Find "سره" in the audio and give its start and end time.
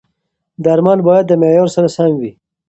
1.75-1.87